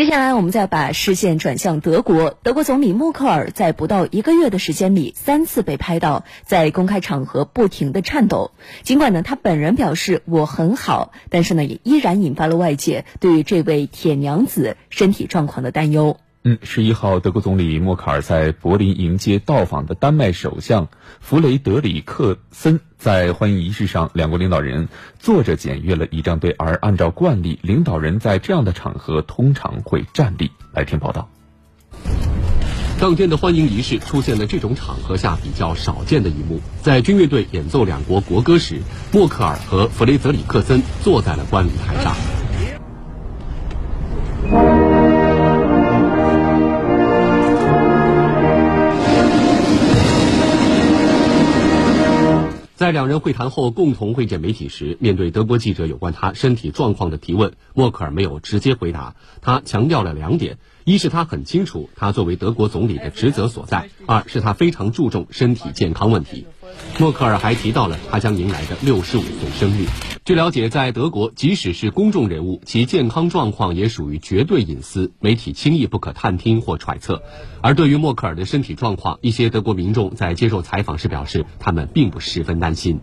[0.00, 2.30] 接下来，我们再把视线转向德国。
[2.42, 8.52] 德国总理默克尔在不到一个月的时间里，三次被拍到在公开场合不停的颤抖。
[8.82, 16.16] 尽管呢，他本人表示我很好，但是呢，也依然引发了外界对于这位铁娘子身体状况的担忧。
[16.44, 20.88] 嗯，十一号，德国总理默克尔在柏林迎接到访的丹麦首相
[21.20, 30.50] 弗雷德里克森，在欢迎仪式上，两国领导人坐着检阅了仪仗队，而按照惯例，领导人在这样的场合通常会站立。
[30.74, 31.30] 来听报道。
[33.00, 42.14] 当天的欢迎仪式出现了这种场合下比较少见的一幕，在军乐队演奏两国国歌时，默克尔和弗雷泽里克森坐在了观礼台上。
[52.80, 59.16] 在两人会谈后共同会见媒体时，面对德国记者有关他身体状况的提问，默克尔没有直接回答。
[59.42, 66.46] 他强调了两点：一是他很清楚他作为德国总理的职责所在；二是他非常注重身体健康问题。
[66.98, 69.86] 默克尔还提到了他将迎来的六十五岁生日。
[70.24, 77.22] 据了解，在德国，即使是公众人物，其健康状况也属于绝对隐私，媒体轻易不可探听或揣测。
[77.62, 83.00] 而对于默克尔的身体状况，一些德国民众在接受采访时表示，他们并不十分担心。